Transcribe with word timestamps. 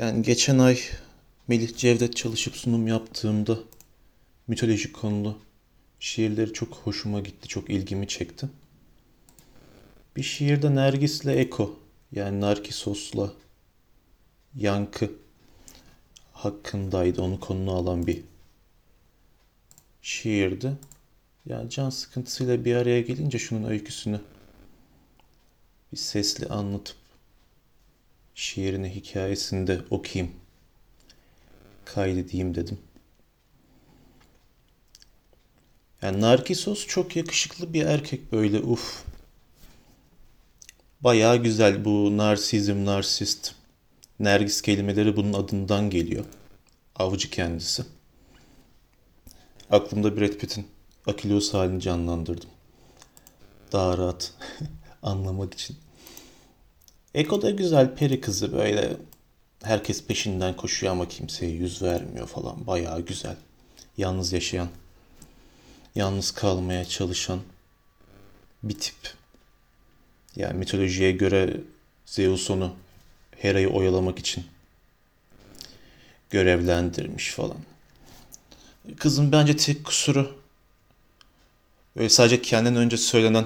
Yani 0.00 0.22
geçen 0.22 0.58
ay 0.58 0.78
Melih 1.48 1.76
Cevdet 1.76 2.16
çalışıp 2.16 2.56
sunum 2.56 2.86
yaptığımda 2.86 3.58
mitolojik 4.46 4.94
konulu 4.94 5.38
şiirleri 5.98 6.52
çok 6.52 6.74
hoşuma 6.74 7.20
gitti, 7.20 7.48
çok 7.48 7.70
ilgimi 7.70 8.08
çekti. 8.08 8.48
Bir 10.16 10.22
şiirde 10.22 10.74
Nergis'le 10.74 11.26
Eko 11.26 11.78
yani 12.12 12.40
Narkisos'la 12.40 13.32
Yankı 14.56 15.12
hakkındaydı. 16.32 17.22
Onu 17.22 17.40
konunu 17.40 17.72
alan 17.72 18.06
bir 18.06 18.22
şiirdi. 20.02 20.72
Yani 21.46 21.70
can 21.70 21.90
sıkıntısıyla 21.90 22.64
bir 22.64 22.74
araya 22.74 23.00
gelince 23.00 23.38
şunun 23.38 23.68
öyküsünü 23.68 24.20
bir 25.92 25.98
sesli 25.98 26.46
anlatıp 26.46 26.96
şiirini, 28.40 28.94
hikayesini 28.94 29.66
de 29.66 29.80
okuyayım, 29.90 30.34
kaydedeyim 31.84 32.54
dedim. 32.54 32.78
Yani 36.02 36.20
Narkisos 36.20 36.86
çok 36.86 37.16
yakışıklı 37.16 37.72
bir 37.72 37.86
erkek 37.86 38.32
böyle 38.32 38.58
uf. 38.58 39.04
Bayağı 41.00 41.36
güzel 41.36 41.84
bu 41.84 42.16
narsizm, 42.16 42.84
narsist. 42.84 43.54
Nergis 44.20 44.62
kelimeleri 44.62 45.16
bunun 45.16 45.32
adından 45.32 45.90
geliyor. 45.90 46.24
Avcı 46.96 47.30
kendisi. 47.30 47.84
Aklımda 49.70 50.20
Brad 50.20 50.32
Pitt'in 50.32 50.66
Akilos 51.06 51.54
halini 51.54 51.80
canlandırdım. 51.80 52.50
Daha 53.72 53.98
rahat 53.98 54.34
anlamak 55.02 55.54
için. 55.54 55.76
Eko 57.14 57.42
da 57.42 57.50
güzel 57.50 57.94
peri 57.94 58.20
kızı 58.20 58.52
böyle 58.52 58.96
herkes 59.62 60.04
peşinden 60.04 60.56
koşuyor 60.56 60.92
ama 60.92 61.08
kimseye 61.08 61.52
yüz 61.52 61.82
vermiyor 61.82 62.26
falan. 62.26 62.66
Bayağı 62.66 63.00
güzel. 63.00 63.36
Yalnız 63.96 64.32
yaşayan, 64.32 64.68
yalnız 65.94 66.30
kalmaya 66.30 66.84
çalışan 66.84 67.40
bir 68.62 68.78
tip. 68.78 68.94
Yani 70.36 70.58
mitolojiye 70.58 71.12
göre 71.12 71.56
Zeus 72.06 72.50
onu 72.50 72.74
Hera'yı 73.38 73.68
oyalamak 73.68 74.18
için 74.18 74.44
görevlendirmiş 76.30 77.30
falan. 77.30 77.56
Kızın 78.96 79.32
bence 79.32 79.56
tek 79.56 79.84
kusuru 79.84 80.40
böyle 81.96 82.08
sadece 82.08 82.42
kendinden 82.42 82.76
önce 82.76 82.96
söylenen 82.96 83.44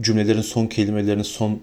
cümlelerin 0.00 0.42
son 0.42 0.66
kelimelerinin 0.66 1.22
son 1.22 1.62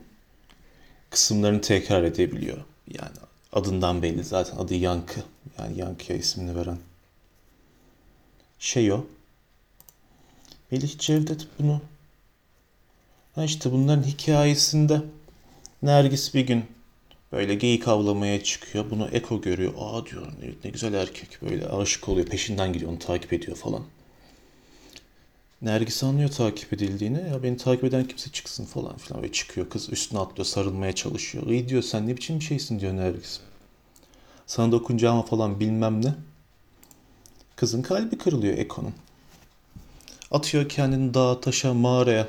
kısımlarını 1.11 1.61
tekrar 1.61 2.03
edebiliyor. 2.03 2.57
Yani 2.87 3.17
adından 3.53 4.01
belli 4.01 4.23
zaten 4.23 4.57
adı 4.57 4.75
Yankı. 4.75 5.21
Yani 5.59 5.79
Yankı'ya 5.79 6.19
ismini 6.19 6.55
veren 6.55 6.77
şey 8.59 8.91
o. 8.91 9.05
Melih 10.71 10.97
Cevdet 10.97 11.47
bunu 11.59 11.81
ha 13.35 13.43
işte 13.43 13.71
bunların 13.71 14.03
hikayesinde 14.03 15.01
Nergis 15.81 16.33
bir 16.33 16.47
gün 16.47 16.65
böyle 17.31 17.55
geyik 17.55 17.87
avlamaya 17.87 18.43
çıkıyor. 18.43 18.85
Bunu 18.89 19.07
Eko 19.11 19.41
görüyor. 19.41 19.73
Aa 19.77 20.05
diyor 20.05 20.27
ne, 20.63 20.69
güzel 20.69 20.93
erkek. 20.93 21.41
Böyle 21.41 21.67
aşık 21.67 22.09
oluyor. 22.09 22.27
Peşinden 22.27 22.73
gidiyor. 22.73 22.91
Onu 22.91 22.99
takip 22.99 23.33
ediyor 23.33 23.57
falan. 23.57 23.83
Nergis 25.61 26.03
anlıyor 26.03 26.29
takip 26.29 26.73
edildiğini. 26.73 27.29
Ya 27.29 27.43
beni 27.43 27.57
takip 27.57 27.83
eden 27.83 28.07
kimse 28.07 28.31
çıksın 28.31 28.65
falan 28.65 28.97
filan. 28.97 29.23
Ve 29.23 29.31
çıkıyor 29.31 29.69
kız 29.69 29.89
üstüne 29.89 30.19
atlıyor 30.19 30.45
sarılmaya 30.45 30.95
çalışıyor. 30.95 31.47
İyi 31.47 31.69
diyor 31.69 31.81
sen 31.81 32.07
ne 32.07 32.17
biçim 32.17 32.39
bir 32.39 32.45
şeysin 32.45 32.79
diyor 32.79 32.93
Nergis. 32.93 33.39
Sana 34.47 34.71
dokunacağıma 34.71 35.21
falan 35.21 35.59
bilmem 35.59 36.05
ne. 36.05 36.15
Kızın 37.55 37.81
kalbi 37.81 38.17
kırılıyor 38.17 38.57
Eko'nun. 38.57 38.93
Atıyor 40.31 40.69
kendini 40.69 41.13
dağa 41.13 41.41
taşa 41.41 41.73
mağaraya. 41.73 42.27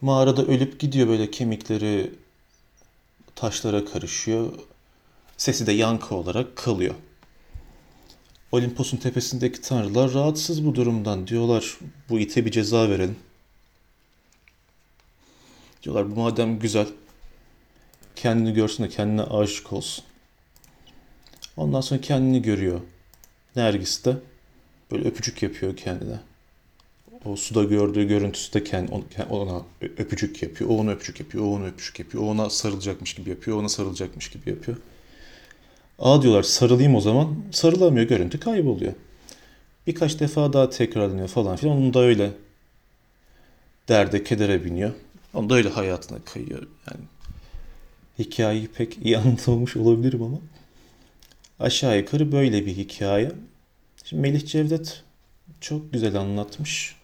Mağarada 0.00 0.44
ölüp 0.44 0.80
gidiyor 0.80 1.08
böyle 1.08 1.30
kemikleri 1.30 2.14
taşlara 3.34 3.84
karışıyor. 3.84 4.52
Sesi 5.36 5.66
de 5.66 5.72
yankı 5.72 6.14
olarak 6.14 6.56
kalıyor. 6.56 6.94
Olimpos'un 8.52 8.96
tepesindeki 8.96 9.60
tanrılar 9.60 10.14
rahatsız 10.14 10.66
bu 10.66 10.74
durumdan. 10.74 11.26
Diyorlar 11.26 11.78
bu 12.08 12.18
ite 12.18 12.44
bir 12.44 12.50
ceza 12.50 12.90
verelim. 12.90 13.16
Diyorlar 15.82 16.10
bu 16.10 16.20
madem 16.20 16.58
güzel 16.58 16.86
kendini 18.16 18.54
görsün 18.54 18.84
de 18.84 18.88
kendine 18.88 19.22
aşık 19.22 19.72
olsun. 19.72 20.04
Ondan 21.56 21.80
sonra 21.80 22.00
kendini 22.00 22.42
görüyor. 22.42 22.80
Nergis 23.56 24.04
de 24.04 24.16
böyle 24.90 25.08
öpücük 25.08 25.42
yapıyor 25.42 25.76
kendine. 25.76 26.20
O 27.24 27.36
suda 27.36 27.64
gördüğü 27.64 28.08
görüntüsü 28.08 28.52
de 28.52 28.64
kendi, 28.64 28.92
ona 29.30 29.62
öpücük 29.80 30.42
yapıyor. 30.42 30.70
O 30.70 30.76
ona 30.76 30.90
öpücük 30.90 31.20
yapıyor. 31.20 31.44
O 31.44 31.54
ona 31.54 31.66
öpücük 31.66 31.98
yapıyor. 32.00 32.24
O 32.24 32.26
ona 32.26 32.50
sarılacakmış 32.50 33.14
gibi 33.14 33.30
yapıyor. 33.30 33.56
O 33.56 33.60
ona 33.60 33.68
sarılacakmış 33.68 34.30
gibi 34.30 34.50
yapıyor. 34.50 34.76
Aa 36.02 36.22
diyorlar 36.22 36.42
sarılayım 36.42 36.94
o 36.94 37.00
zaman. 37.00 37.36
Sarılamıyor. 37.50 38.06
Görüntü 38.08 38.40
kayboluyor. 38.40 38.92
Birkaç 39.86 40.20
defa 40.20 40.52
daha 40.52 40.70
tekrarlanıyor 40.70 41.28
falan 41.28 41.56
filan. 41.56 41.76
Onun 41.76 41.94
da 41.94 42.00
öyle 42.00 42.30
derde 43.88 44.24
kedere 44.24 44.64
biniyor. 44.64 44.92
Onun 45.34 45.50
da 45.50 45.54
öyle 45.54 45.68
hayatına 45.68 46.18
kayıyor. 46.24 46.62
Yani 46.90 47.04
hikayeyi 48.18 48.68
pek 48.68 48.98
iyi 49.04 49.18
anlatılmış 49.18 49.76
olabilirim 49.76 50.22
ama 50.22 50.38
aşağı 51.60 51.98
yukarı 51.98 52.32
böyle 52.32 52.66
bir 52.66 52.76
hikaye. 52.76 53.32
Şimdi 54.04 54.22
Melih 54.22 54.46
Cevdet 54.46 55.02
çok 55.60 55.92
güzel 55.92 56.16
anlatmış. 56.16 56.96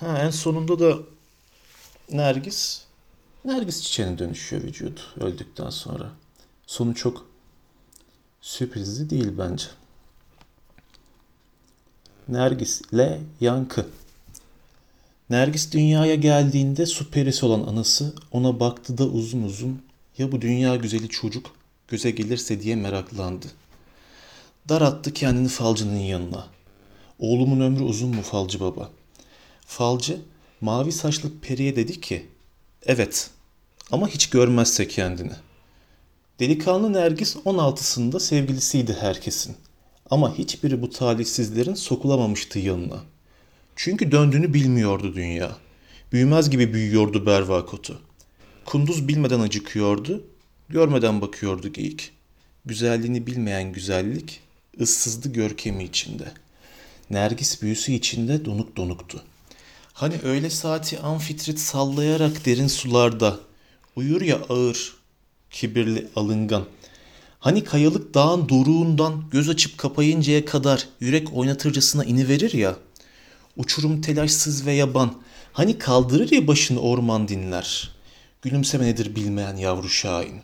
Ha, 0.00 0.18
en 0.22 0.30
sonunda 0.30 0.78
da 0.78 0.98
Nergis 2.12 2.84
Nergis 3.44 3.82
çiçeğine 3.82 4.18
dönüşüyor 4.18 4.62
vücudu 4.62 5.00
öldükten 5.20 5.70
sonra. 5.70 6.12
Sonu 6.70 6.94
çok 6.94 7.26
sürprizli 8.40 9.10
değil 9.10 9.32
bence. 9.38 9.64
Nergis 12.28 12.82
ile 12.92 13.20
Yankı. 13.40 13.86
Nergis 15.30 15.72
dünyaya 15.72 16.14
geldiğinde 16.14 16.86
su 16.86 17.10
perisi 17.10 17.46
olan 17.46 17.68
anası 17.68 18.14
ona 18.32 18.60
baktı 18.60 18.98
da 18.98 19.04
uzun 19.04 19.42
uzun 19.42 19.82
ya 20.18 20.32
bu 20.32 20.40
dünya 20.40 20.76
güzeli 20.76 21.08
çocuk 21.08 21.54
göze 21.88 22.10
gelirse 22.10 22.60
diye 22.60 22.76
meraklandı. 22.76 23.46
Dar 24.68 24.82
attı 24.82 25.12
kendini 25.12 25.48
falcının 25.48 25.98
yanına. 25.98 26.46
Oğlumun 27.18 27.60
ömrü 27.60 27.82
uzun 27.82 28.14
mu 28.14 28.22
falcı 28.22 28.60
baba? 28.60 28.90
Falcı 29.66 30.20
mavi 30.60 30.92
saçlı 30.92 31.38
periye 31.40 31.76
dedi 31.76 32.00
ki 32.00 32.26
evet 32.86 33.30
ama 33.90 34.08
hiç 34.08 34.30
görmezse 34.30 34.88
kendini. 34.88 35.49
Delikanlı 36.40 36.92
Nergis 36.92 37.36
16'sında 37.36 38.20
sevgilisiydi 38.20 38.96
herkesin. 39.00 39.56
Ama 40.10 40.38
hiçbiri 40.38 40.82
bu 40.82 40.90
talihsizlerin 40.90 41.74
sokulamamıştı 41.74 42.58
yanına. 42.58 43.00
Çünkü 43.76 44.12
döndüğünü 44.12 44.54
bilmiyordu 44.54 45.14
dünya. 45.14 45.56
Büyümez 46.12 46.50
gibi 46.50 46.74
büyüyordu 46.74 47.26
Bervakotu. 47.26 48.00
Kunduz 48.64 49.08
bilmeden 49.08 49.40
acıkıyordu, 49.40 50.24
görmeden 50.68 51.20
bakıyordu 51.20 51.72
geyik. 51.72 52.12
Güzelliğini 52.64 53.26
bilmeyen 53.26 53.72
güzellik, 53.72 54.40
ıssızdı 54.80 55.32
görkemi 55.32 55.84
içinde. 55.84 56.32
Nergis 57.10 57.62
büyüsü 57.62 57.92
içinde 57.92 58.44
donuk 58.44 58.76
donuktu. 58.76 59.22
Hani 59.92 60.14
öyle 60.24 60.50
saati 60.50 60.98
amfitrit 60.98 61.58
sallayarak 61.58 62.46
derin 62.46 62.66
sularda, 62.66 63.40
uyur 63.96 64.22
ya 64.22 64.38
ağır, 64.48 64.99
kibirli 65.50 66.08
alıngan. 66.16 66.64
Hani 67.38 67.64
kayalık 67.64 68.14
dağın 68.14 68.48
doruğundan 68.48 69.24
göz 69.30 69.48
açıp 69.48 69.78
kapayıncaya 69.78 70.44
kadar 70.44 70.88
yürek 71.00 71.28
oynatırcasına 71.32 72.04
iniverir 72.04 72.52
ya. 72.52 72.76
Uçurum 73.56 74.00
telaşsız 74.00 74.66
ve 74.66 74.72
yaban. 74.72 75.14
Hani 75.52 75.78
kaldırır 75.78 76.30
ya 76.30 76.46
başını 76.46 76.80
orman 76.80 77.28
dinler. 77.28 77.90
Gülümseme 78.42 78.86
nedir 78.86 79.16
bilmeyen 79.16 79.56
yavru 79.56 79.88
şahin. 79.88 80.40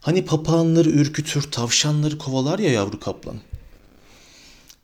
Hani 0.00 0.24
papağanları 0.24 0.90
ürkütür, 0.90 1.42
tavşanları 1.42 2.18
kovalar 2.18 2.58
ya 2.58 2.72
yavru 2.72 3.00
kaplan. 3.00 3.36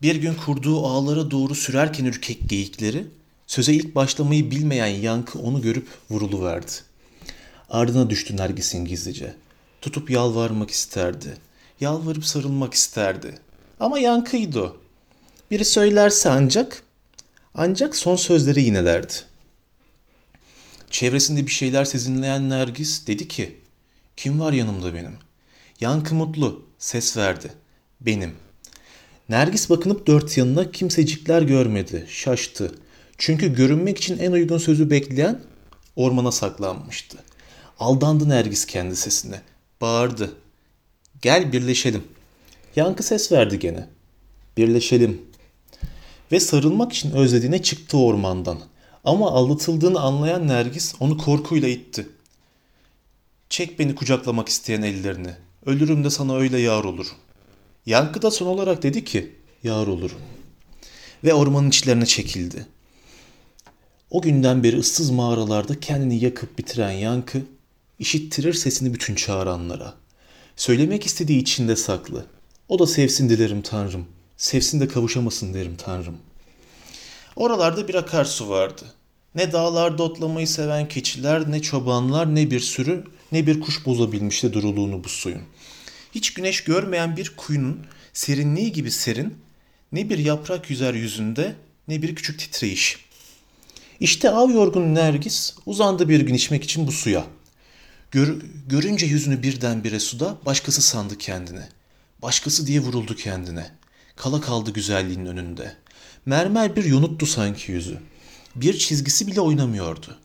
Bir 0.01 0.15
gün 0.15 0.33
kurduğu 0.33 0.85
ağlara 0.85 1.31
doğru 1.31 1.55
sürerken 1.55 2.05
ürkek 2.05 2.49
geyikleri, 2.49 3.07
söze 3.47 3.73
ilk 3.73 3.95
başlamayı 3.95 4.51
bilmeyen 4.51 4.87
yankı 4.87 5.39
onu 5.39 5.61
görüp 5.61 5.87
vuruluverdi. 6.09 6.71
Ardına 7.71 8.09
düştü 8.09 8.37
Nergis'in 8.37 8.85
gizlice. 8.85 9.35
Tutup 9.81 10.09
yalvarmak 10.09 10.71
isterdi. 10.71 11.37
Yalvarıp 11.79 12.25
sarılmak 12.25 12.73
isterdi. 12.73 13.39
Ama 13.79 13.99
yankıydı 13.99 14.61
o. 14.61 14.77
Biri 15.51 15.65
söylerse 15.65 16.29
ancak, 16.29 16.83
ancak 17.53 17.95
son 17.95 18.15
sözleri 18.15 18.61
yinelerdi. 18.61 19.13
Çevresinde 20.89 21.47
bir 21.47 21.51
şeyler 21.51 21.85
sezinleyen 21.85 22.49
Nergis 22.49 23.07
dedi 23.07 23.27
ki, 23.27 23.59
Kim 24.17 24.39
var 24.39 24.53
yanımda 24.53 24.93
benim? 24.93 25.15
Yankı 25.81 26.15
mutlu. 26.15 26.65
Ses 26.79 27.17
verdi. 27.17 27.51
Benim. 28.01 28.31
Nergis 29.29 29.69
bakınıp 29.69 30.07
dört 30.07 30.37
yanına 30.37 30.71
kimsecikler 30.71 31.41
görmedi. 31.41 32.05
Şaştı. 32.09 32.75
Çünkü 33.17 33.55
görünmek 33.55 33.97
için 33.97 34.19
en 34.19 34.31
uygun 34.31 34.57
sözü 34.57 34.89
bekleyen 34.89 35.41
ormana 35.95 36.31
saklanmıştı. 36.31 37.17
Aldandı 37.81 38.29
Nergis 38.29 38.65
kendi 38.65 38.95
sesine. 38.95 39.41
Bağırdı. 39.81 40.33
Gel 41.21 41.53
birleşelim. 41.53 42.03
Yankı 42.75 43.03
ses 43.03 43.31
verdi 43.31 43.59
gene. 43.59 43.87
Birleşelim. 44.57 45.21
Ve 46.31 46.39
sarılmak 46.39 46.93
için 46.93 47.11
özlediğine 47.11 47.61
çıktı 47.61 47.97
ormandan. 47.97 48.59
Ama 49.03 49.31
aldatıldığını 49.31 49.99
anlayan 49.99 50.47
Nergis 50.47 50.95
onu 50.99 51.17
korkuyla 51.17 51.67
itti. 51.67 52.09
Çek 53.49 53.79
beni 53.79 53.95
kucaklamak 53.95 54.49
isteyen 54.49 54.81
ellerini. 54.81 55.31
Ölürüm 55.65 56.03
de 56.03 56.09
sana 56.09 56.35
öyle 56.37 56.59
yar 56.59 56.83
olur. 56.83 57.07
Yankı 57.85 58.21
da 58.21 58.31
son 58.31 58.47
olarak 58.47 58.83
dedi 58.83 59.03
ki 59.05 59.35
yar 59.63 59.87
olurum. 59.87 60.21
Ve 61.23 61.33
ormanın 61.33 61.69
içlerine 61.69 62.05
çekildi. 62.05 62.65
O 64.09 64.21
günden 64.21 64.63
beri 64.63 64.77
ıssız 64.77 65.11
mağaralarda 65.11 65.79
kendini 65.79 66.23
yakıp 66.23 66.57
bitiren 66.57 66.91
Yankı 66.91 67.41
işittirir 68.01 68.53
sesini 68.53 68.93
bütün 68.93 69.15
çağıranlara. 69.15 69.93
Söylemek 70.55 71.05
istediği 71.05 71.41
içinde 71.41 71.75
saklı. 71.75 72.25
O 72.69 72.79
da 72.79 72.87
sevsin 72.87 73.29
dilerim 73.29 73.61
Tanrım. 73.61 74.05
Sevsin 74.37 74.79
de 74.79 74.87
kavuşamasın 74.87 75.53
derim 75.53 75.75
Tanrım. 75.77 76.17
Oralarda 77.35 77.87
bir 77.87 77.95
akarsu 77.95 78.49
vardı. 78.49 78.85
Ne 79.35 79.51
dağlarda 79.51 80.03
otlamayı 80.03 80.47
seven 80.47 80.87
keçiler, 80.87 81.51
ne 81.51 81.61
çobanlar, 81.61 82.35
ne 82.35 82.51
bir 82.51 82.59
sürü, 82.59 83.03
ne 83.31 83.47
bir 83.47 83.61
kuş 83.61 83.85
bozabilmişti 83.85 84.53
duruluğunu 84.53 85.03
bu 85.03 85.09
suyun. 85.09 85.41
Hiç 86.15 86.33
güneş 86.33 86.63
görmeyen 86.63 87.17
bir 87.17 87.33
kuyunun 87.37 87.79
serinliği 88.13 88.71
gibi 88.71 88.91
serin, 88.91 89.33
ne 89.91 90.09
bir 90.09 90.17
yaprak 90.17 90.69
yüzer 90.69 90.93
yüzünde, 90.93 91.55
ne 91.87 92.01
bir 92.01 92.15
küçük 92.15 92.39
titreyiş. 92.39 92.97
İşte 93.99 94.29
av 94.29 94.49
yorgun 94.49 94.95
Nergis 94.95 95.55
uzandı 95.65 96.09
bir 96.09 96.21
gün 96.21 96.33
içmek 96.33 96.63
için 96.63 96.87
bu 96.87 96.91
suya. 96.91 97.25
Gör, 98.11 98.35
görünce 98.67 99.05
yüzünü 99.05 99.43
birdenbire 99.43 99.99
suda 99.99 100.37
başkası 100.45 100.81
sandı 100.81 101.17
kendini. 101.17 101.63
Başkası 102.21 102.67
diye 102.67 102.79
vuruldu 102.79 103.15
kendine. 103.15 103.71
Kala 104.15 104.41
kaldı 104.41 104.71
güzelliğin 104.71 105.25
önünde. 105.25 105.75
Mermer 106.25 106.75
bir 106.75 106.83
yonuttu 106.83 107.25
sanki 107.25 107.71
yüzü. 107.71 107.99
Bir 108.55 108.77
çizgisi 108.77 109.27
bile 109.27 109.41
oynamıyordu. 109.41 110.17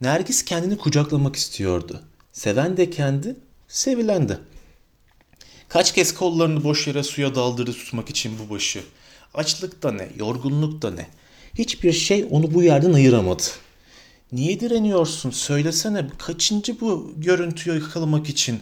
Nergis 0.00 0.44
kendini 0.44 0.78
kucaklamak 0.78 1.36
istiyordu. 1.36 2.02
Seven 2.32 2.76
de 2.76 2.90
kendi, 2.90 3.36
sevilen 3.68 4.28
de. 4.28 4.38
Kaç 5.68 5.94
kez 5.94 6.14
kollarını 6.14 6.64
boş 6.64 6.86
yere 6.86 7.02
suya 7.02 7.34
daldırdı 7.34 7.72
tutmak 7.72 8.10
için 8.10 8.32
bu 8.38 8.54
başı. 8.54 8.82
Açlık 9.34 9.82
da 9.82 9.92
ne, 9.92 10.08
yorgunluk 10.18 10.82
da 10.82 10.90
ne. 10.90 11.06
Hiçbir 11.54 11.92
şey 11.92 12.26
onu 12.30 12.54
bu 12.54 12.62
yerden 12.62 12.92
ayıramadı. 12.92 13.42
Niye 14.32 14.60
direniyorsun? 14.60 15.30
Söylesene 15.30 16.06
kaçıncı 16.18 16.80
bu 16.80 17.12
görüntüyü 17.16 17.80
yakalamak 17.80 18.28
için? 18.28 18.60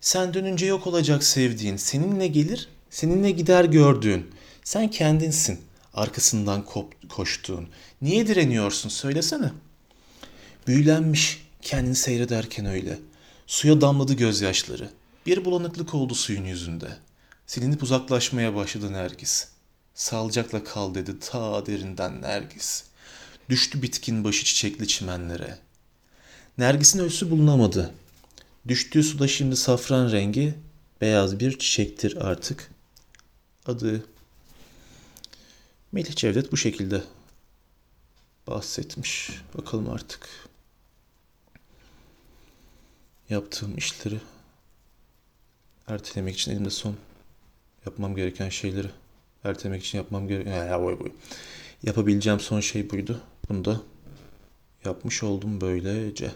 Sen 0.00 0.34
dönünce 0.34 0.66
yok 0.66 0.86
olacak 0.86 1.24
sevdiğin. 1.24 1.76
Seninle 1.76 2.26
gelir, 2.26 2.68
seninle 2.90 3.30
gider 3.30 3.64
gördüğün. 3.64 4.30
Sen 4.64 4.90
kendinsin. 4.90 5.60
Arkasından 5.94 6.64
kop, 6.64 7.08
koştuğun. 7.08 7.68
Niye 8.02 8.26
direniyorsun? 8.26 8.88
Söylesene. 8.88 9.50
Büyülenmiş 10.66 11.46
kendini 11.62 11.94
seyrederken 11.96 12.66
öyle. 12.66 12.98
Suya 13.46 13.80
damladı 13.80 14.14
gözyaşları. 14.14 14.90
Bir 15.26 15.44
bulanıklık 15.44 15.94
oldu 15.94 16.14
suyun 16.14 16.44
yüzünde. 16.44 16.88
Silinip 17.46 17.82
uzaklaşmaya 17.82 18.54
başladı 18.54 18.92
Nergis. 18.92 19.48
Sağlıcakla 19.94 20.64
kal 20.64 20.94
dedi 20.94 21.18
ta 21.20 21.66
derinden 21.66 22.22
Nergis. 22.22 22.84
Düştü 23.48 23.82
bitkin 23.82 24.24
başı 24.24 24.44
çiçekli 24.44 24.88
çimenlere. 24.88 25.58
Nergis'in 26.58 26.98
ölüsü 26.98 27.30
bulunamadı. 27.30 27.94
Düştüğü 28.68 29.02
suda 29.02 29.28
şimdi 29.28 29.56
safran 29.56 30.12
rengi 30.12 30.54
beyaz 31.00 31.40
bir 31.40 31.58
çiçektir 31.58 32.16
artık. 32.16 32.70
Adı 33.66 34.04
Melih 35.92 36.16
Cevdet 36.16 36.52
bu 36.52 36.56
şekilde 36.56 37.02
bahsetmiş. 38.46 39.30
Bakalım 39.58 39.90
artık 39.90 40.28
yaptığım 43.30 43.78
işleri 43.78 44.20
ertelemek 45.88 46.36
için 46.36 46.52
elimde 46.52 46.70
son 46.70 46.96
yapmam 47.86 48.16
gereken 48.16 48.48
şeyleri 48.48 48.88
ertelemek 49.44 49.84
için 49.84 49.98
yapmam 49.98 50.28
gereken 50.28 50.80
yapabileceğim 51.82 52.40
son 52.40 52.60
şey 52.60 52.90
buydu. 52.90 53.20
Bunu 53.48 53.64
da 53.64 53.80
yapmış 54.84 55.22
oldum 55.22 55.60
böylece. 55.60 56.30